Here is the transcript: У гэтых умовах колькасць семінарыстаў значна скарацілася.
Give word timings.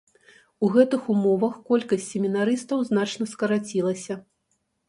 У 0.67 0.69
гэтых 0.75 1.03
умовах 1.15 1.59
колькасць 1.69 2.07
семінарыстаў 2.15 2.81
значна 2.91 3.31
скарацілася. 3.35 4.19